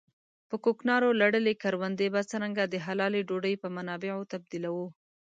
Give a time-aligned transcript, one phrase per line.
[0.49, 4.87] په کوکنارو لړلې کروندې به څرنګه د حلالې ډوډۍ په منابعو تبديلوو.